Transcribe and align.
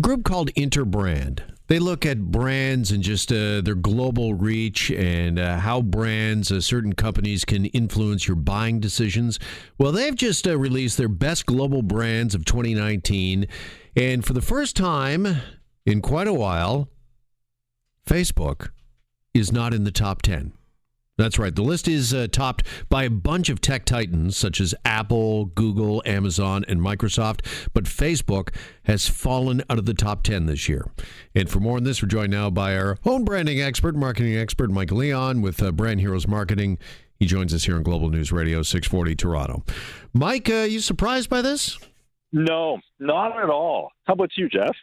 group 0.00 0.24
called 0.24 0.52
Interbrand. 0.54 1.42
They 1.68 1.78
look 1.78 2.06
at 2.06 2.30
brands 2.30 2.90
and 2.90 3.02
just 3.02 3.30
uh, 3.30 3.60
their 3.60 3.74
global 3.74 4.32
reach 4.32 4.90
and 4.90 5.38
uh, 5.38 5.58
how 5.58 5.82
brands, 5.82 6.50
uh, 6.50 6.62
certain 6.62 6.94
companies 6.94 7.44
can 7.44 7.66
influence 7.66 8.26
your 8.26 8.36
buying 8.36 8.80
decisions. 8.80 9.38
Well, 9.76 9.92
they've 9.92 10.14
just 10.14 10.48
uh, 10.48 10.56
released 10.58 10.96
their 10.96 11.08
best 11.08 11.44
global 11.44 11.82
brands 11.82 12.34
of 12.34 12.46
2019. 12.46 13.46
And 13.96 14.24
for 14.24 14.32
the 14.32 14.40
first 14.40 14.76
time 14.76 15.26
in 15.84 16.00
quite 16.00 16.26
a 16.26 16.32
while, 16.32 16.88
Facebook 18.06 18.70
is 19.34 19.52
not 19.52 19.74
in 19.74 19.84
the 19.84 19.92
top 19.92 20.22
10. 20.22 20.52
That's 21.18 21.36
right. 21.36 21.54
The 21.54 21.62
list 21.62 21.88
is 21.88 22.14
uh, 22.14 22.28
topped 22.30 22.62
by 22.88 23.02
a 23.02 23.10
bunch 23.10 23.48
of 23.48 23.60
tech 23.60 23.84
titans 23.84 24.36
such 24.36 24.60
as 24.60 24.72
Apple, 24.84 25.46
Google, 25.46 26.00
Amazon, 26.06 26.64
and 26.68 26.80
Microsoft, 26.80 27.44
but 27.74 27.84
Facebook 27.84 28.54
has 28.84 29.08
fallen 29.08 29.62
out 29.68 29.78
of 29.78 29.84
the 29.84 29.94
top 29.94 30.22
10 30.22 30.46
this 30.46 30.68
year. 30.68 30.88
And 31.34 31.50
for 31.50 31.58
more 31.58 31.76
on 31.76 31.82
this, 31.82 32.00
we're 32.00 32.08
joined 32.08 32.30
now 32.30 32.50
by 32.50 32.76
our 32.76 32.96
own 33.04 33.24
branding 33.24 33.60
expert, 33.60 33.96
marketing 33.96 34.36
expert, 34.36 34.70
Mike 34.70 34.92
Leon 34.92 35.42
with 35.42 35.60
uh, 35.60 35.72
Brand 35.72 35.98
Heroes 36.00 36.28
Marketing. 36.28 36.78
He 37.16 37.26
joins 37.26 37.52
us 37.52 37.64
here 37.64 37.74
on 37.74 37.82
Global 37.82 38.10
News 38.10 38.30
Radio 38.30 38.62
640 38.62 39.16
Toronto. 39.16 39.64
Mike, 40.12 40.48
uh, 40.48 40.66
you 40.68 40.78
surprised 40.78 41.28
by 41.28 41.42
this? 41.42 41.78
No, 42.30 42.78
not 42.98 43.42
at 43.42 43.48
all. 43.48 43.90
How 44.04 44.12
about 44.12 44.32
you, 44.36 44.50
Jeff? 44.50 44.76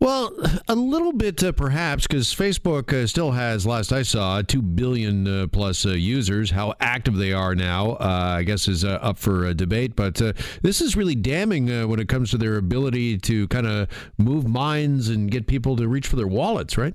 Well, 0.00 0.32
a 0.68 0.74
little 0.74 1.12
bit 1.12 1.42
uh, 1.44 1.52
perhaps 1.52 2.08
because 2.08 2.34
Facebook 2.34 2.92
uh, 2.92 3.06
still 3.06 3.30
has, 3.30 3.64
last 3.64 3.92
I 3.92 4.02
saw, 4.02 4.42
2 4.42 4.60
billion 4.60 5.26
uh, 5.28 5.46
plus 5.46 5.86
uh, 5.86 5.90
users. 5.90 6.50
How 6.50 6.74
active 6.80 7.16
they 7.16 7.32
are 7.32 7.54
now, 7.54 7.92
uh, 7.92 8.34
I 8.38 8.42
guess, 8.42 8.66
is 8.66 8.84
uh, 8.84 8.98
up 9.00 9.16
for 9.16 9.54
debate. 9.54 9.94
But 9.94 10.16
this 10.62 10.80
is 10.80 10.96
really 10.96 11.14
damning 11.14 11.88
when 11.88 12.00
it 12.00 12.08
comes 12.08 12.30
to 12.32 12.38
their 12.38 12.56
ability 12.56 13.18
to 13.18 13.46
kind 13.48 13.66
of 13.66 13.88
move 14.18 14.48
minds 14.48 15.08
and 15.08 15.30
get 15.30 15.46
people 15.46 15.76
to 15.76 15.86
reach 15.86 16.08
for 16.08 16.16
their 16.16 16.26
wallets, 16.26 16.76
right? 16.76 16.94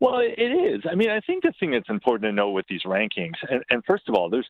Well, 0.00 0.20
it 0.20 0.40
is. 0.40 0.82
I 0.90 0.94
mean, 0.96 1.10
I 1.10 1.20
think 1.20 1.44
the 1.44 1.52
thing 1.60 1.70
that's 1.70 1.90
important 1.90 2.28
to 2.28 2.32
know 2.32 2.50
with 2.50 2.66
these 2.68 2.82
rankings, 2.82 3.34
and, 3.48 3.62
and 3.70 3.84
first 3.84 4.08
of 4.08 4.14
all, 4.14 4.28
there's 4.28 4.48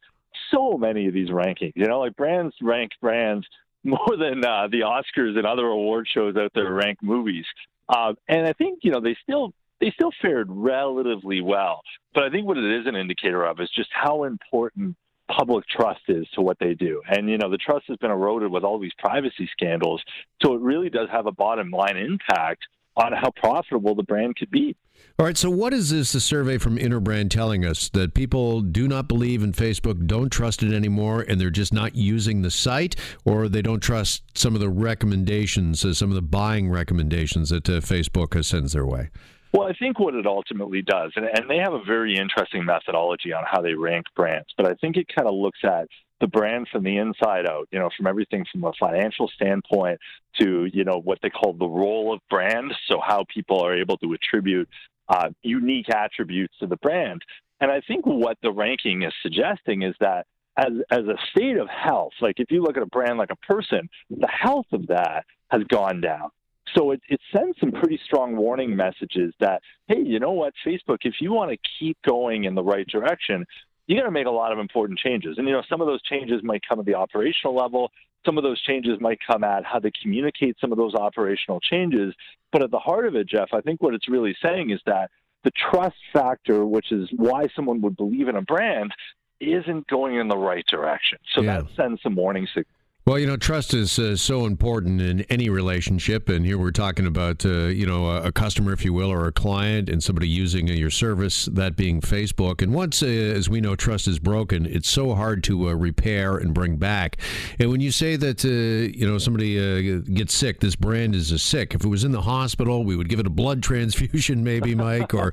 so 0.50 0.78
many 0.78 1.06
of 1.06 1.12
these 1.12 1.28
rankings. 1.28 1.72
You 1.74 1.86
know, 1.86 2.00
like 2.00 2.16
brands 2.16 2.55
rank 2.62 2.92
brands 3.00 3.46
more 3.84 4.17
than 4.19 4.45
uh, 4.45 4.69
the 4.70 4.81
Oscars 4.81 5.36
and 5.36 5.47
other 5.47 5.67
award 5.67 6.09
shows 6.12 6.36
out 6.36 6.53
there 6.55 6.73
rank 6.73 6.98
movies. 7.03 7.45
Uh, 7.89 8.14
and 8.28 8.47
I 8.47 8.53
think 8.53 8.81
you 8.83 8.91
know 8.91 9.00
they 9.00 9.17
still 9.23 9.53
they 9.81 9.91
still 9.91 10.12
fared 10.23 10.48
relatively 10.50 11.41
well. 11.41 11.81
But 12.14 12.25
I 12.25 12.31
think 12.31 12.47
what 12.47 12.58
it 12.58 12.81
is 12.81 12.86
an 12.86 12.97
indicator 12.97 13.45
of 13.45 13.61
is 13.61 13.70
just 13.75 13.91
how 13.92 14.25
important 14.25 14.97
public 15.31 15.64
trust 15.69 16.01
is 16.08 16.27
to 16.34 16.41
what 16.41 16.58
they 16.58 16.75
do. 16.75 17.03
And 17.08 17.28
you 17.28 17.39
know 17.39 17.51
the 17.51 17.58
trust 17.58 17.86
has 17.89 17.97
been 17.98 18.11
eroded 18.11 18.51
with 18.51 18.64
all 18.64 18.78
these 18.78 18.95
privacy 18.98 19.48
scandals, 19.53 20.03
so 20.42 20.55
it 20.55 20.61
really 20.61 20.91
does 20.91 21.08
have 21.11 21.27
a 21.27 21.33
bottom 21.33 21.70
line 21.70 21.97
impact 21.97 22.64
on 23.00 23.12
how 23.12 23.30
profitable 23.30 23.94
the 23.94 24.02
brand 24.02 24.36
could 24.36 24.50
be. 24.50 24.76
All 25.18 25.26
right, 25.26 25.36
so 25.36 25.50
what 25.50 25.72
is 25.72 25.90
this 25.90 26.12
the 26.12 26.20
survey 26.20 26.58
from 26.58 26.78
Interbrand 26.78 27.30
telling 27.30 27.64
us 27.64 27.88
that 27.90 28.14
people 28.14 28.60
do 28.60 28.86
not 28.88 29.08
believe 29.08 29.42
in 29.42 29.52
Facebook, 29.52 30.06
don't 30.06 30.30
trust 30.30 30.62
it 30.62 30.72
anymore, 30.72 31.24
and 31.26 31.40
they're 31.40 31.50
just 31.50 31.72
not 31.72 31.94
using 31.94 32.42
the 32.42 32.50
site, 32.50 32.96
or 33.24 33.48
they 33.48 33.62
don't 33.62 33.80
trust 33.80 34.22
some 34.38 34.54
of 34.54 34.60
the 34.60 34.68
recommendations, 34.68 35.84
uh, 35.84 35.92
some 35.92 36.10
of 36.10 36.14
the 36.14 36.22
buying 36.22 36.70
recommendations 36.70 37.50
that 37.50 37.68
uh, 37.68 37.80
Facebook 37.80 38.42
sends 38.44 38.72
their 38.72 38.86
way? 38.86 39.10
Well, 39.52 39.68
I 39.68 39.72
think 39.72 39.98
what 39.98 40.14
it 40.14 40.26
ultimately 40.26 40.82
does, 40.82 41.12
and, 41.16 41.26
and 41.26 41.50
they 41.50 41.58
have 41.58 41.72
a 41.72 41.82
very 41.84 42.16
interesting 42.16 42.64
methodology 42.64 43.32
on 43.32 43.44
how 43.50 43.60
they 43.60 43.74
rank 43.74 44.06
brands, 44.14 44.48
but 44.56 44.66
I 44.66 44.74
think 44.74 44.96
it 44.96 45.06
kind 45.14 45.28
of 45.28 45.34
looks 45.34 45.58
at 45.64 45.88
the 46.20 46.26
brand 46.26 46.68
from 46.70 46.84
the 46.84 46.96
inside 46.98 47.46
out, 47.46 47.68
you 47.70 47.78
know, 47.78 47.90
from 47.96 48.06
everything 48.06 48.44
from 48.50 48.64
a 48.64 48.72
financial 48.78 49.28
standpoint 49.34 49.98
to, 50.38 50.68
you 50.72 50.84
know, 50.84 51.00
what 51.02 51.18
they 51.22 51.30
call 51.30 51.52
the 51.54 51.66
role 51.66 52.12
of 52.12 52.20
brand. 52.28 52.72
So 52.88 53.00
how 53.04 53.24
people 53.32 53.60
are 53.60 53.77
able 53.77 53.96
to 53.98 54.12
attribute 54.12 54.68
uh, 55.08 55.30
unique 55.42 55.88
attributes 55.90 56.54
to 56.60 56.66
the 56.66 56.77
brand. 56.77 57.22
And 57.60 57.70
I 57.70 57.80
think 57.80 58.06
what 58.06 58.38
the 58.42 58.52
ranking 58.52 59.02
is 59.02 59.12
suggesting 59.22 59.82
is 59.82 59.94
that 60.00 60.27
as, 60.56 60.72
as 60.90 61.05
a 61.06 61.17
state 61.30 61.56
of 61.56 61.68
health, 61.68 62.12
like 62.20 62.39
if 62.39 62.50
you 62.50 62.62
look 62.62 62.77
at 62.77 62.83
a 62.83 62.86
brand 62.86 63.18
like 63.18 63.30
a 63.30 63.36
person, 63.36 63.89
the 64.11 64.28
health 64.28 64.66
of 64.72 64.86
that 64.89 65.24
has 65.50 65.62
gone 65.64 66.00
down. 66.00 66.30
So 66.77 66.92
it, 66.92 67.00
it 67.08 67.20
sends 67.34 67.58
some 67.58 67.72
pretty 67.72 67.98
strong 68.05 68.36
warning 68.36 68.77
messages 68.77 69.34
that, 69.40 69.62
hey, 69.89 70.00
you 70.05 70.20
know 70.20 70.30
what, 70.33 70.55
Facebook, 70.64 70.98
if 71.02 71.14
you 71.20 71.33
want 71.33 71.50
to 71.50 71.58
keep 71.78 71.98
going 72.06 72.45
in 72.45 72.55
the 72.55 72.62
right 72.62 72.86
direction, 72.86 73.45
you 73.90 73.96
got 73.96 74.05
to 74.05 74.12
make 74.12 74.27
a 74.27 74.30
lot 74.30 74.52
of 74.52 74.61
important 74.61 75.01
changes. 75.01 75.36
And, 75.36 75.48
you 75.48 75.52
know, 75.52 75.64
some 75.68 75.80
of 75.80 75.89
those 75.89 76.01
changes 76.02 76.45
might 76.45 76.62
come 76.67 76.78
at 76.78 76.86
the 76.86 76.95
operational 76.95 77.56
level. 77.56 77.90
Some 78.24 78.39
of 78.39 78.45
those 78.45 78.61
changes 78.62 79.01
might 79.01 79.18
come 79.27 79.42
at 79.42 79.64
how 79.64 79.80
they 79.80 79.90
communicate 80.01 80.56
some 80.61 80.70
of 80.70 80.78
those 80.78 80.95
operational 80.95 81.58
changes. 81.58 82.14
But 82.52 82.62
at 82.62 82.70
the 82.70 82.78
heart 82.78 83.05
of 83.06 83.17
it, 83.17 83.27
Jeff, 83.27 83.48
I 83.52 83.61
think 83.62 83.83
what 83.83 83.95
it's 83.95 84.08
really 84.08 84.36
saying 84.40 84.70
is 84.70 84.80
that 84.86 85.11
the 85.42 85.51
trust 85.51 85.96
factor, 86.12 86.64
which 86.64 86.92
is 86.92 87.08
why 87.17 87.48
someone 87.56 87.80
would 87.80 87.96
believe 87.96 88.28
in 88.28 88.36
a 88.36 88.42
brand, 88.42 88.92
isn't 89.40 89.89
going 89.89 90.17
in 90.17 90.28
the 90.28 90.39
right 90.39 90.67
direction. 90.67 91.18
So 91.34 91.40
yeah. 91.40 91.62
that 91.62 91.74
sends 91.74 92.01
some 92.01 92.14
warning 92.14 92.46
signals. 92.46 92.67
Well, 93.06 93.18
you 93.18 93.27
know, 93.27 93.38
trust 93.38 93.72
is 93.72 93.98
uh, 93.98 94.14
so 94.14 94.44
important 94.44 95.00
in 95.00 95.22
any 95.22 95.48
relationship, 95.48 96.28
and 96.28 96.44
here 96.44 96.58
we're 96.58 96.70
talking 96.70 97.06
about, 97.06 97.46
uh, 97.46 97.64
you 97.64 97.86
know, 97.86 98.11
a, 98.11 98.24
a, 98.24 98.33
customer, 98.33 98.74
if 98.74 98.84
you 98.84 98.92
will, 98.92 99.11
or 99.11 99.27
a 99.27 99.33
client, 99.33 99.88
and 99.88 100.02
somebody 100.02 100.28
using 100.28 100.68
uh, 100.68 100.74
your 100.74 100.90
service, 100.90 101.46
that 101.46 101.77
being 101.77 102.02
Facebook. 102.02 102.60
And 102.60 102.74
once, 102.74 103.02
uh, 103.02 103.06
as 103.06 103.48
we 103.48 103.62
know, 103.62 103.74
trust 103.74 104.06
is 104.06 104.18
broken, 104.18 104.66
it's 104.66 104.89
so 104.89 105.14
hard 105.14 105.42
to 105.44 105.70
uh, 105.70 105.72
repair 105.72 106.36
and 106.36 106.52
bring 106.52 106.77
back. 106.77 107.16
And 107.58 107.70
when 107.70 107.80
you 107.80 107.90
say 107.90 108.16
that, 108.16 108.44
uh, 108.44 108.48
you 108.48 109.08
know, 109.08 109.16
somebody 109.16 110.02
gets 110.02 110.34
sick, 110.34 110.60
this 110.60 110.77
brand 110.77 111.14
is 111.14 111.42
sick. 111.42 111.74
If 111.74 111.83
it 111.83 111.89
was 111.89 112.05
in 112.05 112.12
the 112.12 112.22
hospital, 112.22 112.84
we 112.84 112.96
would 112.96 113.08
give 113.08 113.18
it 113.18 113.27
a 113.27 113.30
blood 113.30 113.62
transfusion, 113.70 114.44
maybe, 114.44 114.74
Mike, 114.74 115.14
or 115.14 115.33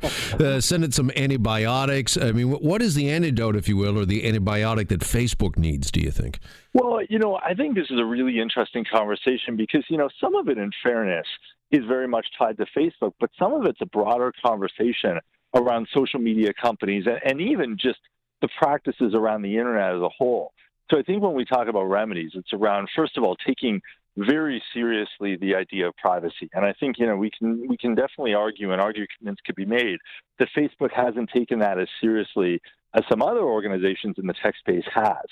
send 0.62 0.86
it 0.86 0.94
some 0.94 1.12
antibiotics. 1.18 2.16
I 2.16 2.32
mean, 2.32 2.50
what 2.50 2.82
is 2.82 2.96
the 2.96 3.10
antidote, 3.10 3.58
if 3.58 3.68
you 3.68 3.76
will, 3.76 4.00
or 4.00 4.06
the 4.06 4.24
antibiotic 4.24 4.88
that 4.88 5.02
Facebook 5.02 5.58
needs? 5.58 5.92
Do 5.92 6.00
you 6.00 6.12
think? 6.12 6.40
Well, 6.78 7.02
you 7.10 7.18
know, 7.18 7.40
I 7.44 7.56
think 7.56 7.74
this 7.74 7.90
is 7.90 8.00
a 8.00 8.06
really 8.06 8.40
interesting 8.40 8.86
conversation 8.86 9.56
because, 9.56 9.84
you 9.90 9.98
know, 9.98 10.10
some 10.22 10.36
of 10.36 10.48
it, 10.48 10.60
in 10.60 10.70
fairness, 10.84 11.26
is 11.72 11.84
very 11.88 12.08
much 12.08 12.28
tied 12.38 12.58
to 12.58 12.68
Facebook, 12.68 13.14
but 13.20 13.32
some 13.40 13.52
of 13.52 13.66
it's 13.66 13.82
a 13.82 13.88
broader 13.88 14.32
conversation 14.46 15.20
around 15.56 15.88
social 15.92 16.20
media 16.20 16.54
companies 16.54 17.06
and, 17.08 17.20
and 17.26 17.42
even 17.42 17.80
just 17.82 17.98
the 18.44 18.48
practices 18.60 19.16
around 19.16 19.42
the 19.42 19.58
internet 19.58 19.96
as 19.96 20.02
a 20.02 20.10
whole. 20.10 20.54
So 20.92 21.00
I 21.00 21.02
think 21.02 21.24
when 21.24 21.34
we 21.34 21.46
talk 21.46 21.68
about 21.68 21.86
remedies, 21.86 22.34
it's 22.36 22.54
around, 22.54 22.90
first 22.96 23.18
of 23.18 23.24
all, 23.24 23.36
taking 23.36 23.82
very 24.16 24.62
seriously 24.72 25.36
the 25.36 25.56
idea 25.56 25.88
of 25.88 25.96
privacy. 25.98 26.48
And 26.54 26.64
I 26.64 26.74
think, 26.80 27.00
you 27.00 27.08
know, 27.08 27.16
we 27.16 27.32
can 27.32 27.68
we 27.68 27.78
can 27.78 27.96
definitely 27.96 28.36
argue 28.36 28.72
and 28.72 28.80
arguments 28.80 29.42
could 29.44 29.56
be 29.56 29.66
made 29.66 29.98
that 30.38 30.50
Facebook 30.56 30.92
hasn't 30.92 31.32
taken 31.36 31.58
that 31.60 31.80
as 31.80 31.88
seriously 32.00 32.62
as 32.94 33.04
some 33.10 33.22
other 33.22 33.42
organizations 33.42 34.16
in 34.18 34.28
the 34.28 34.34
tech 34.42 34.56
space 34.58 34.86
has. 34.94 35.26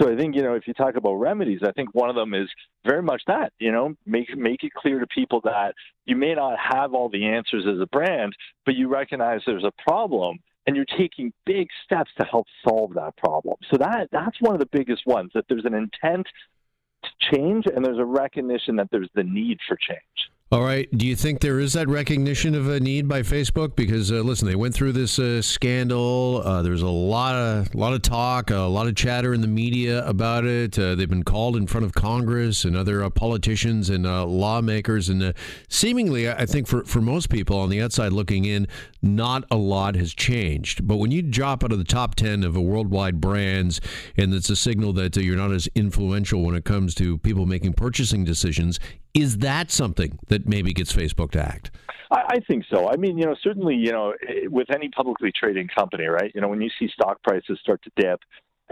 So 0.00 0.10
I 0.10 0.16
think 0.16 0.34
you 0.34 0.42
know 0.42 0.54
if 0.54 0.66
you 0.66 0.72
talk 0.72 0.96
about 0.96 1.14
remedies, 1.14 1.60
I 1.62 1.72
think 1.72 1.94
one 1.94 2.08
of 2.08 2.16
them 2.16 2.32
is 2.32 2.48
very 2.84 3.02
much 3.02 3.22
that 3.26 3.52
you 3.58 3.70
know 3.70 3.94
make 4.06 4.34
make 4.36 4.64
it 4.64 4.72
clear 4.72 4.98
to 4.98 5.06
people 5.06 5.40
that 5.44 5.74
you 6.06 6.16
may 6.16 6.34
not 6.34 6.58
have 6.58 6.94
all 6.94 7.08
the 7.08 7.26
answers 7.26 7.66
as 7.66 7.80
a 7.80 7.86
brand, 7.86 8.32
but 8.64 8.74
you 8.74 8.88
recognize 8.88 9.42
there's 9.46 9.64
a 9.64 9.82
problem 9.82 10.38
and 10.66 10.76
you're 10.76 10.86
taking 10.96 11.32
big 11.44 11.68
steps 11.84 12.10
to 12.18 12.24
help 12.24 12.46
solve 12.66 12.94
that 12.94 13.16
problem. 13.16 13.56
So 13.70 13.76
that 13.78 14.08
that's 14.12 14.40
one 14.40 14.54
of 14.54 14.60
the 14.60 14.68
biggest 14.72 15.06
ones 15.06 15.30
that 15.34 15.44
there's 15.48 15.64
an 15.64 15.74
intent 15.74 16.26
to 17.02 17.10
change 17.34 17.66
and 17.66 17.84
there's 17.84 17.98
a 17.98 18.04
recognition 18.04 18.76
that 18.76 18.88
there's 18.90 19.10
the 19.14 19.24
need 19.24 19.58
for 19.68 19.76
change. 19.76 19.98
All 20.52 20.62
right. 20.62 20.86
Do 20.98 21.06
you 21.06 21.16
think 21.16 21.40
there 21.40 21.58
is 21.60 21.72
that 21.72 21.88
recognition 21.88 22.54
of 22.54 22.68
a 22.68 22.78
need 22.78 23.08
by 23.08 23.22
Facebook? 23.22 23.74
Because 23.74 24.12
uh, 24.12 24.16
listen, 24.16 24.46
they 24.46 24.54
went 24.54 24.74
through 24.74 24.92
this 24.92 25.18
uh, 25.18 25.40
scandal. 25.40 26.42
Uh, 26.44 26.60
there's 26.60 26.82
a 26.82 26.88
lot 26.88 27.34
of 27.34 27.74
lot 27.74 27.94
of 27.94 28.02
talk, 28.02 28.50
a 28.50 28.56
lot 28.56 28.86
of 28.86 28.94
chatter 28.94 29.32
in 29.32 29.40
the 29.40 29.48
media 29.48 30.06
about 30.06 30.44
it. 30.44 30.78
Uh, 30.78 30.94
they've 30.94 31.08
been 31.08 31.22
called 31.22 31.56
in 31.56 31.66
front 31.66 31.86
of 31.86 31.94
Congress 31.94 32.66
and 32.66 32.76
other 32.76 33.02
uh, 33.02 33.08
politicians 33.08 33.88
and 33.88 34.06
uh, 34.06 34.26
lawmakers, 34.26 35.08
and 35.08 35.32
seemingly, 35.70 36.28
I 36.30 36.44
think 36.44 36.66
for 36.66 36.84
for 36.84 37.00
most 37.00 37.30
people 37.30 37.58
on 37.58 37.70
the 37.70 37.80
outside 37.80 38.12
looking 38.12 38.44
in, 38.44 38.68
not 39.00 39.44
a 39.50 39.56
lot 39.56 39.94
has 39.94 40.12
changed. 40.12 40.86
But 40.86 40.98
when 40.98 41.10
you 41.10 41.22
drop 41.22 41.64
out 41.64 41.72
of 41.72 41.78
the 41.78 41.84
top 41.84 42.14
ten 42.14 42.44
of 42.44 42.58
worldwide 42.58 43.22
brands, 43.22 43.80
and 44.18 44.34
it's 44.34 44.50
a 44.50 44.56
signal 44.56 44.92
that 44.92 45.16
you're 45.16 45.34
not 45.34 45.50
as 45.50 45.66
influential 45.74 46.42
when 46.42 46.54
it 46.54 46.66
comes 46.66 46.94
to 46.96 47.16
people 47.16 47.46
making 47.46 47.72
purchasing 47.72 48.22
decisions, 48.22 48.78
is 49.14 49.38
that 49.38 49.70
something 49.70 50.18
that 50.28 50.48
maybe 50.48 50.72
gets 50.72 50.92
Facebook 50.92 51.30
to 51.32 51.40
act? 51.40 51.70
I, 52.10 52.40
think 52.46 52.66
so. 52.70 52.90
I 52.90 52.96
mean, 52.96 53.16
you 53.16 53.24
know, 53.24 53.34
certainly, 53.42 53.74
you 53.74 53.90
know, 53.90 54.12
eh, 54.28 54.46
with 54.50 54.68
any 54.70 54.90
publicly 54.90 55.32
trading 55.32 55.68
company, 55.68 56.04
right? 56.04 56.30
You 56.34 56.42
know, 56.42 56.48
when 56.48 56.60
you 56.60 56.68
see 56.78 56.88
stock 56.88 57.22
prices 57.22 57.58
start 57.62 57.82
to 57.84 57.90
dip, 57.96 58.20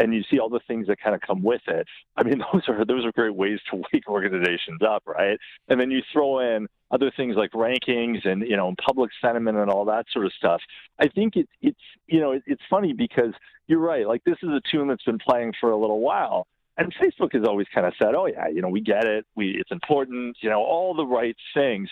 and 0.00 0.14
you 0.14 0.22
see 0.30 0.38
all 0.38 0.48
the 0.48 0.60
things 0.66 0.86
that 0.86 0.98
kind 1.00 1.14
of 1.14 1.20
come 1.20 1.42
with 1.42 1.60
it. 1.68 1.86
I 2.16 2.22
mean, 2.22 2.42
those 2.52 2.62
are 2.68 2.84
those 2.84 3.04
are 3.04 3.12
great 3.12 3.34
ways 3.34 3.60
to 3.70 3.82
wake 3.92 4.08
organizations 4.08 4.80
up, 4.82 5.02
right? 5.06 5.38
And 5.68 5.78
then 5.78 5.90
you 5.90 6.00
throw 6.12 6.40
in 6.40 6.66
other 6.90 7.12
things 7.16 7.36
like 7.36 7.52
rankings 7.52 8.26
and 8.26 8.42
you 8.42 8.56
know 8.56 8.74
public 8.84 9.10
sentiment 9.20 9.58
and 9.58 9.70
all 9.70 9.84
that 9.86 10.06
sort 10.12 10.26
of 10.26 10.32
stuff. 10.32 10.60
I 10.98 11.08
think 11.08 11.36
it, 11.36 11.48
it's 11.60 11.78
you 12.06 12.20
know 12.20 12.32
it, 12.32 12.42
it's 12.46 12.62
funny 12.70 12.92
because 12.92 13.32
you're 13.66 13.78
right. 13.78 14.06
Like 14.06 14.24
this 14.24 14.38
is 14.42 14.48
a 14.48 14.60
tune 14.70 14.88
that's 14.88 15.04
been 15.04 15.18
playing 15.18 15.52
for 15.60 15.70
a 15.70 15.76
little 15.76 16.00
while, 16.00 16.46
and 16.78 16.94
Facebook 16.94 17.34
has 17.34 17.44
always 17.46 17.66
kind 17.74 17.86
of 17.86 17.92
said, 18.00 18.14
"Oh 18.14 18.26
yeah, 18.26 18.48
you 18.48 18.62
know, 18.62 18.68
we 18.68 18.80
get 18.80 19.04
it. 19.04 19.26
We 19.34 19.56
it's 19.58 19.70
important. 19.70 20.36
You 20.40 20.50
know, 20.50 20.60
all 20.60 20.94
the 20.94 21.06
right 21.06 21.36
things." 21.54 21.88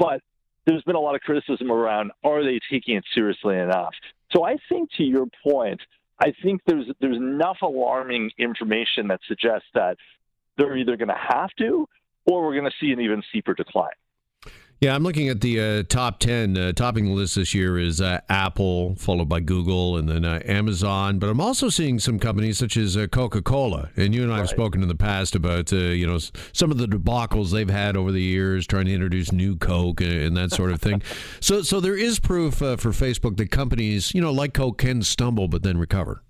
but 0.00 0.22
there's 0.66 0.82
been 0.82 0.96
a 0.96 1.00
lot 1.00 1.14
of 1.14 1.20
criticism 1.20 1.70
around 1.70 2.10
are 2.24 2.42
they 2.42 2.58
taking 2.70 2.96
it 2.96 3.04
seriously 3.14 3.56
enough? 3.56 3.94
So 4.32 4.44
I 4.44 4.56
think 4.68 4.90
to 4.96 5.04
your 5.04 5.26
point, 5.44 5.80
I 6.18 6.32
think 6.42 6.62
there's 6.66 6.86
there's 7.00 7.16
enough 7.16 7.58
alarming 7.62 8.30
information 8.38 9.08
that 9.08 9.20
suggests 9.28 9.68
that 9.74 9.96
they're 10.56 10.76
either 10.76 10.96
going 10.96 11.08
to 11.08 11.14
have 11.14 11.50
to 11.58 11.86
or 12.24 12.44
we're 12.44 12.54
going 12.58 12.70
to 12.70 12.76
see 12.80 12.92
an 12.92 13.00
even 13.00 13.22
steeper 13.28 13.54
decline. 13.54 13.90
Yeah, 14.80 14.94
I'm 14.94 15.02
looking 15.02 15.28
at 15.28 15.42
the 15.42 15.60
uh, 15.60 15.82
top 15.82 16.20
10. 16.20 16.56
Uh, 16.56 16.72
topping 16.72 17.04
the 17.04 17.12
list 17.12 17.34
this 17.34 17.52
year 17.52 17.78
is 17.78 18.00
uh, 18.00 18.22
Apple, 18.30 18.94
followed 18.94 19.28
by 19.28 19.40
Google, 19.40 19.98
and 19.98 20.08
then 20.08 20.24
uh, 20.24 20.40
Amazon. 20.46 21.18
But 21.18 21.28
I'm 21.28 21.38
also 21.38 21.68
seeing 21.68 21.98
some 21.98 22.18
companies 22.18 22.56
such 22.56 22.78
as 22.78 22.96
uh, 22.96 23.06
Coca 23.06 23.42
Cola. 23.42 23.90
And 23.98 24.14
you 24.14 24.22
and 24.22 24.32
I 24.32 24.38
have 24.38 24.48
spoken 24.48 24.80
in 24.80 24.88
the 24.88 24.94
past 24.94 25.34
about, 25.34 25.70
uh, 25.70 25.76
you 25.76 26.06
know, 26.06 26.16
some 26.16 26.70
of 26.70 26.78
the 26.78 26.86
debacles 26.86 27.50
they've 27.50 27.68
had 27.68 27.94
over 27.94 28.10
the 28.10 28.22
years 28.22 28.66
trying 28.66 28.86
to 28.86 28.94
introduce 28.94 29.32
new 29.32 29.54
Coke 29.54 30.00
and, 30.00 30.34
that 30.38 30.50
sort 30.50 30.70
of 30.70 30.80
thing. 30.80 31.02
so, 31.40 31.60
so 31.60 31.78
there 31.78 31.98
is 31.98 32.18
proof 32.18 32.54
for 32.54 32.76
Facebook 32.76 33.36
that 33.36 33.50
companies, 33.50 34.14
you 34.14 34.22
know, 34.22 34.32
like 34.32 34.54
Coke 34.54 34.78
can 34.78 35.02
stumble 35.02 35.46
but 35.46 35.62
then 35.62 35.76
recover. 35.76 36.22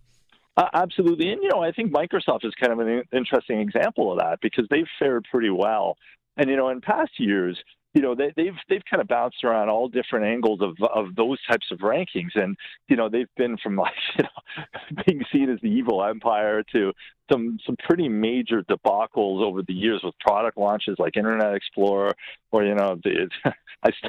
Uh, 0.57 0.67
absolutely. 0.75 1.31
And, 1.31 1.41
you 1.41 1.51
know, 1.51 1.63
I 1.63 1.71
think 1.71 1.93
Microsoft 1.93 2.45
is 2.45 2.53
kind 2.61 2.73
of 2.73 2.81
an 2.81 3.05
interesting 3.13 3.61
example 3.61 4.11
of 4.11 4.19
that 4.19 4.41
because 4.43 4.67
they've 4.71 4.89
fared 4.99 5.25
pretty 5.31 5.51
well. 5.51 5.97
And, 6.37 6.51
you 6.51 6.57
know, 6.57 6.69
in 6.71 6.81
past 6.81 7.13
years, 7.19 7.57
you 7.95 8.03
know 8.03 8.15
they, 8.15 8.33
they've 8.37 8.57
they've 8.69 8.85
kind 8.89 9.01
of 9.01 9.09
bounced 9.09 9.43
around 9.43 9.69
all 9.69 9.89
different 9.89 10.27
angles 10.27 10.61
of 10.61 10.77
of 10.95 11.15
those 11.17 11.39
types 11.49 11.67
of 11.71 11.79
rankings, 11.79 12.35
and 12.35 12.57
you 12.89 12.97
know 12.97 13.09
they've 13.09 13.35
been 13.37 13.57
from 13.59 13.77
like 13.85 13.95
you 14.17 14.25
know 14.25 14.65
being 15.07 15.25
seen 15.33 15.51
as 15.51 15.59
the 15.61 15.69
evil 15.69 16.05
empire 16.05 16.63
to 16.73 16.93
some 17.31 17.59
some 17.67 17.77
pretty 17.89 18.09
major 18.09 18.63
debacles 18.63 19.43
over 19.43 19.63
the 19.63 19.75
years 19.75 20.01
with 20.05 20.19
product 20.21 20.57
launches 20.57 20.97
like 20.99 21.17
Internet 21.17 21.55
Explorer, 21.55 22.15
or 22.53 22.65
you 22.65 22.75
know 22.75 22.99
the, 23.03 23.29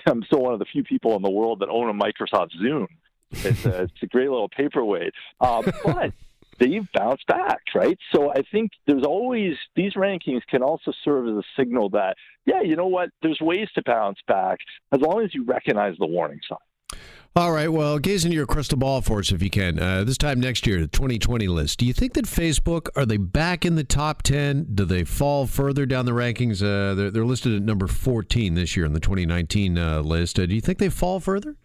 I'm 0.06 0.24
still 0.24 0.42
one 0.42 0.54
of 0.54 0.60
the 0.60 0.66
few 0.66 0.84
people 0.84 1.16
in 1.16 1.22
the 1.22 1.32
world 1.32 1.60
that 1.60 1.70
own 1.70 1.90
a 1.90 1.94
Microsoft 1.94 2.50
Zune. 2.62 2.88
It's 3.32 3.66
a, 3.66 3.84
it's 3.84 4.04
a 4.04 4.08
great 4.08 4.30
little 4.30 4.50
paperweight, 4.50 5.14
uh, 5.40 5.62
but 5.86 6.14
they've 6.62 6.88
bounced 6.94 7.26
back, 7.28 7.62
right? 7.74 7.98
So 8.14 8.32
I 8.32 8.44
think 8.52 8.72
there's 8.86 9.04
always 9.04 9.56
these 9.76 9.94
rankings 9.94 10.42
can 10.48 10.62
also 10.62 10.94
serve 11.04 11.28
as 11.28 11.36
a 11.36 11.44
signal 11.58 11.90
that, 11.90 12.16
yeah, 12.46 12.62
you 12.62 12.76
know 12.76 12.88
what, 12.88 13.10
there's 13.22 13.40
ways 13.42 13.68
to 13.76 13.82
bounce 13.86 14.20
back 14.28 14.60
as 14.92 15.02
long 15.02 15.24
as 15.24 15.34
you 15.34 15.44
recognize 15.44 15.96
the 16.00 16.08
warning 16.08 16.40
sign. 16.48 17.00
All 17.34 17.54
right. 17.54 17.70
Well, 17.70 17.98
gaze 17.98 18.26
into 18.26 18.36
your 18.36 18.46
crystal 18.46 18.78
ball 18.78 19.02
for 19.02 19.20
us 19.20 19.32
if 19.32 19.42
you 19.42 19.50
can. 19.50 19.80
Uh, 19.80 20.04
this 20.04 20.18
time 20.18 20.42
next 20.42 20.68
year, 20.68 20.82
the 20.82 20.88
2020 20.88 21.48
list. 21.48 21.80
Do 21.80 21.86
you 21.86 21.94
think 21.94 22.12
that 22.14 22.26
Facebook 22.26 22.90
are 22.98 23.06
they 23.06 23.16
back 23.16 23.66
in 23.66 23.76
the 23.76 23.86
top 23.86 24.22
10? 24.22 24.68
Do 24.76 24.84
they 24.84 25.06
fall 25.06 25.48
further 25.48 25.86
down 25.86 26.06
the 26.06 26.12
rankings? 26.12 26.62
Uh, 26.62 26.94
they're, 26.94 27.10
they're, 27.10 27.26
listed 27.26 27.56
at 27.56 27.62
number 27.62 27.88
14 27.88 28.56
this 28.56 28.76
year 28.76 28.86
in 28.86 28.92
the 28.92 29.00
2019 29.00 29.78
uh, 29.78 30.02
list. 30.02 30.38
Uh, 30.38 30.46
do 30.46 30.54
you 30.54 30.60
think 30.60 30.78
they 30.78 30.90
fall 30.90 31.22
further? 31.22 31.56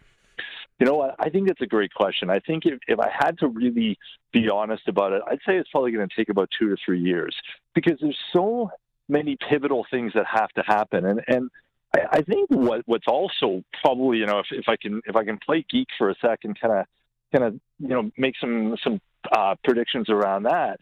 You 0.79 0.85
know 0.85 0.93
what? 0.93 1.15
I 1.19 1.29
think 1.29 1.47
that's 1.47 1.61
a 1.61 1.67
great 1.67 1.93
question. 1.93 2.29
I 2.29 2.39
think 2.39 2.65
if, 2.65 2.79
if 2.87 2.99
I 2.99 3.09
had 3.09 3.39
to 3.39 3.47
really 3.47 3.97
be 4.31 4.49
honest 4.49 4.87
about 4.87 5.11
it, 5.11 5.21
I'd 5.27 5.39
say 5.45 5.57
it's 5.57 5.69
probably 5.69 5.91
going 5.91 6.07
to 6.07 6.15
take 6.15 6.29
about 6.29 6.49
two 6.57 6.69
to 6.69 6.77
three 6.85 6.99
years 6.99 7.35
because 7.73 7.97
there's 7.99 8.17
so 8.31 8.69
many 9.09 9.37
pivotal 9.49 9.85
things 9.89 10.11
that 10.13 10.25
have 10.27 10.49
to 10.49 10.61
happen. 10.61 11.05
And, 11.05 11.21
and 11.27 11.49
I, 11.95 12.17
I 12.17 12.21
think 12.21 12.49
what, 12.51 12.81
what's 12.85 13.07
also 13.07 13.63
probably, 13.81 14.19
you 14.19 14.27
know, 14.27 14.39
if, 14.39 14.47
if 14.51 14.65
I 14.67 14.75
can, 14.75 15.01
if 15.05 15.15
I 15.15 15.23
can 15.23 15.39
play 15.39 15.65
geek 15.67 15.87
for 15.97 16.09
a 16.09 16.15
second, 16.21 16.59
kind 16.59 16.73
of, 16.79 16.85
kind 17.31 17.43
of, 17.43 17.59
you 17.79 17.89
know, 17.89 18.11
make 18.15 18.35
some, 18.39 18.75
some 18.83 19.01
uh, 19.31 19.55
predictions 19.63 20.09
around 20.09 20.43
that. 20.43 20.79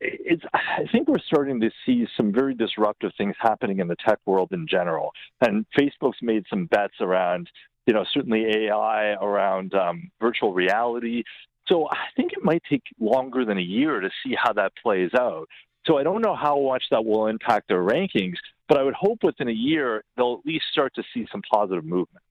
It's, 0.00 0.42
I 0.52 0.86
think 0.90 1.08
we're 1.08 1.18
starting 1.18 1.60
to 1.60 1.70
see 1.84 2.06
some 2.16 2.32
very 2.32 2.54
disruptive 2.54 3.12
things 3.16 3.34
happening 3.38 3.78
in 3.80 3.88
the 3.88 3.96
tech 3.96 4.18
world 4.26 4.52
in 4.52 4.66
general. 4.66 5.12
And 5.40 5.66
Facebook's 5.78 6.18
made 6.20 6.44
some 6.48 6.66
bets 6.66 6.94
around 7.00 7.48
you 7.86 7.94
know, 7.94 8.04
certainly 8.12 8.44
AI 8.44 9.12
around 9.20 9.74
um, 9.74 10.10
virtual 10.20 10.52
reality. 10.52 11.22
So 11.68 11.86
I 11.90 12.06
think 12.16 12.32
it 12.32 12.42
might 12.42 12.62
take 12.68 12.82
longer 13.00 13.44
than 13.44 13.58
a 13.58 13.62
year 13.62 14.00
to 14.00 14.10
see 14.22 14.34
how 14.36 14.52
that 14.54 14.72
plays 14.82 15.10
out. 15.18 15.48
So 15.86 15.98
I 15.98 16.02
don't 16.02 16.22
know 16.22 16.34
how 16.34 16.58
much 16.60 16.84
that 16.90 17.04
will 17.04 17.26
impact 17.26 17.68
their 17.68 17.82
rankings, 17.82 18.36
but 18.68 18.78
I 18.78 18.82
would 18.82 18.94
hope 18.94 19.22
within 19.22 19.48
a 19.48 19.52
year 19.52 20.02
they'll 20.16 20.40
at 20.40 20.46
least 20.46 20.64
start 20.72 20.94
to 20.94 21.02
see 21.12 21.26
some 21.30 21.42
positive 21.50 21.84
movement. 21.84 22.24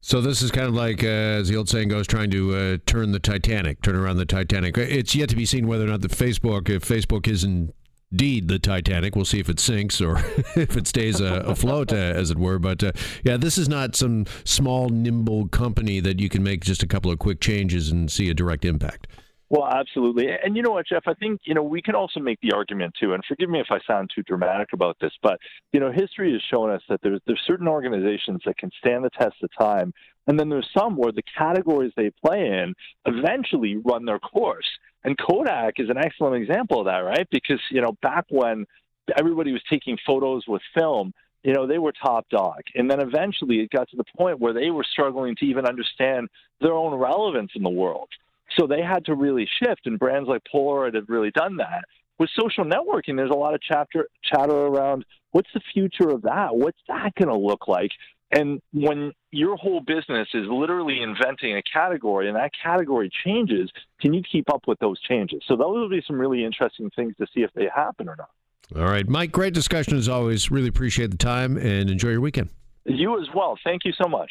So 0.00 0.20
this 0.20 0.40
is 0.40 0.50
kind 0.50 0.68
of 0.68 0.74
like, 0.74 1.02
uh, 1.02 1.06
as 1.06 1.48
the 1.48 1.56
old 1.56 1.68
saying 1.68 1.88
goes, 1.88 2.06
trying 2.06 2.30
to 2.30 2.54
uh, 2.54 2.76
turn 2.86 3.12
the 3.12 3.18
Titanic, 3.18 3.82
turn 3.82 3.96
around 3.96 4.18
the 4.18 4.26
Titanic. 4.26 4.78
It's 4.78 5.14
yet 5.14 5.28
to 5.30 5.36
be 5.36 5.44
seen 5.44 5.66
whether 5.66 5.84
or 5.84 5.88
not 5.88 6.00
the 6.00 6.08
Facebook, 6.08 6.68
if 6.68 6.84
Facebook 6.84 7.26
isn't 7.26 7.74
indeed 8.10 8.48
the 8.48 8.58
Titanic. 8.58 9.16
We'll 9.16 9.24
see 9.24 9.40
if 9.40 9.48
it 9.48 9.60
sinks 9.60 10.00
or 10.00 10.18
if 10.56 10.76
it 10.76 10.86
stays 10.86 11.20
uh, 11.20 11.42
afloat, 11.46 11.92
uh, 11.92 11.96
as 11.96 12.30
it 12.30 12.38
were. 12.38 12.58
But 12.58 12.82
uh, 12.82 12.92
yeah, 13.24 13.36
this 13.36 13.58
is 13.58 13.68
not 13.68 13.96
some 13.96 14.26
small, 14.44 14.88
nimble 14.88 15.48
company 15.48 16.00
that 16.00 16.20
you 16.20 16.28
can 16.28 16.42
make 16.42 16.64
just 16.64 16.82
a 16.82 16.86
couple 16.86 17.10
of 17.10 17.18
quick 17.18 17.40
changes 17.40 17.90
and 17.90 18.10
see 18.10 18.30
a 18.30 18.34
direct 18.34 18.64
impact. 18.64 19.06
Well, 19.48 19.64
absolutely. 19.64 20.26
And 20.44 20.56
you 20.56 20.62
know 20.62 20.72
what, 20.72 20.88
Jeff? 20.88 21.04
I 21.06 21.14
think, 21.14 21.40
you 21.44 21.54
know, 21.54 21.62
we 21.62 21.80
can 21.80 21.94
also 21.94 22.18
make 22.18 22.40
the 22.40 22.52
argument 22.52 22.94
too, 23.00 23.12
and 23.12 23.22
forgive 23.28 23.48
me 23.48 23.60
if 23.60 23.68
I 23.70 23.78
sound 23.86 24.10
too 24.12 24.22
dramatic 24.22 24.68
about 24.72 24.96
this, 25.00 25.12
but, 25.22 25.38
you 25.72 25.78
know, 25.78 25.92
history 25.92 26.32
has 26.32 26.42
shown 26.50 26.70
us 26.70 26.82
that 26.88 27.00
there's, 27.02 27.20
there's 27.26 27.40
certain 27.46 27.68
organizations 27.68 28.40
that 28.44 28.58
can 28.58 28.70
stand 28.80 29.04
the 29.04 29.10
test 29.10 29.36
of 29.44 29.50
time. 29.56 29.92
And 30.26 30.38
then 30.38 30.48
there's 30.48 30.68
some 30.76 30.96
where 30.96 31.12
the 31.12 31.22
categories 31.38 31.92
they 31.96 32.10
play 32.24 32.40
in 32.40 32.74
eventually 33.04 33.76
run 33.76 34.04
their 34.04 34.18
course. 34.18 34.66
And 35.06 35.16
Kodak 35.16 35.74
is 35.78 35.88
an 35.88 35.96
excellent 35.96 36.34
example 36.34 36.80
of 36.80 36.86
that, 36.86 36.98
right? 36.98 37.28
Because, 37.30 37.60
you 37.70 37.80
know, 37.80 37.96
back 38.02 38.24
when 38.28 38.66
everybody 39.16 39.52
was 39.52 39.62
taking 39.70 39.96
photos 40.04 40.42
with 40.48 40.60
film, 40.76 41.14
you 41.44 41.54
know, 41.54 41.64
they 41.64 41.78
were 41.78 41.92
top 41.92 42.28
dog. 42.28 42.62
And 42.74 42.90
then 42.90 43.00
eventually 43.00 43.60
it 43.60 43.70
got 43.70 43.88
to 43.90 43.96
the 43.96 44.04
point 44.18 44.40
where 44.40 44.52
they 44.52 44.70
were 44.70 44.84
struggling 44.84 45.36
to 45.36 45.46
even 45.46 45.64
understand 45.64 46.28
their 46.60 46.72
own 46.72 46.92
relevance 46.94 47.52
in 47.54 47.62
the 47.62 47.70
world. 47.70 48.08
So 48.58 48.66
they 48.66 48.82
had 48.82 49.04
to 49.04 49.14
really 49.14 49.48
shift, 49.62 49.86
and 49.86 49.96
brands 49.96 50.28
like 50.28 50.42
Polaroid 50.52 50.96
have 50.96 51.08
really 51.08 51.30
done 51.30 51.58
that. 51.58 51.84
With 52.18 52.30
social 52.36 52.64
networking, 52.64 53.16
there's 53.16 53.30
a 53.30 53.34
lot 53.34 53.54
of 53.54 53.60
chapter, 53.60 54.08
chatter 54.24 54.50
around 54.50 55.04
what's 55.30 55.50
the 55.54 55.60
future 55.72 56.08
of 56.08 56.22
that? 56.22 56.56
What's 56.56 56.80
that 56.88 57.14
going 57.14 57.28
to 57.28 57.36
look 57.36 57.68
like? 57.68 57.92
And 58.32 58.60
when 58.72 59.12
your 59.30 59.56
whole 59.56 59.80
business 59.80 60.28
is 60.34 60.46
literally 60.48 61.00
inventing 61.00 61.56
a 61.56 61.62
category 61.62 62.28
and 62.28 62.36
that 62.36 62.50
category 62.60 63.10
changes, 63.24 63.70
can 64.00 64.12
you 64.12 64.22
keep 64.22 64.52
up 64.52 64.62
with 64.66 64.78
those 64.80 65.00
changes? 65.00 65.42
So 65.46 65.56
those 65.56 65.76
will 65.76 65.88
be 65.88 66.02
some 66.06 66.18
really 66.18 66.44
interesting 66.44 66.90
things 66.90 67.14
to 67.18 67.26
see 67.32 67.42
if 67.42 67.52
they 67.54 67.68
happen 67.74 68.08
or 68.08 68.16
not. 68.16 68.30
All 68.74 68.90
right, 68.90 69.08
Mike, 69.08 69.30
great 69.30 69.54
discussion 69.54 69.96
as 69.96 70.08
always. 70.08 70.50
Really 70.50 70.68
appreciate 70.68 71.12
the 71.12 71.16
time 71.16 71.56
and 71.56 71.88
enjoy 71.88 72.10
your 72.10 72.20
weekend. 72.20 72.48
You 72.84 73.20
as 73.20 73.28
well. 73.34 73.56
Thank 73.62 73.84
you 73.84 73.92
so 73.92 74.08
much. 74.08 74.30